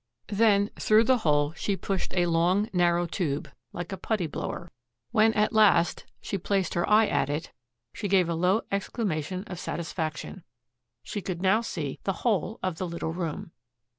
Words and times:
Then, 0.33 0.71
through 0.79 1.03
the 1.03 1.19
hole, 1.19 1.53
she 1.53 1.77
pushed 1.77 2.11
a 2.15 2.25
long, 2.25 2.67
narrow 2.73 3.05
tube, 3.05 3.51
like 3.71 3.91
a 3.91 3.97
putty 3.97 4.25
blower. 4.25 4.71
When 5.11 5.31
at 5.35 5.53
last 5.53 6.05
she 6.19 6.39
placed 6.39 6.73
her 6.73 6.89
eye 6.89 7.05
at 7.05 7.29
it, 7.29 7.51
she 7.93 8.07
gave 8.07 8.27
a 8.27 8.33
low 8.33 8.61
exclamation 8.71 9.43
of 9.43 9.59
satisfaction. 9.59 10.41
She 11.03 11.21
could 11.21 11.43
now 11.43 11.61
see 11.61 11.99
the 12.03 12.13
whole 12.25 12.57
of 12.63 12.79
the 12.79 12.87
little 12.87 13.13
room. 13.13 13.51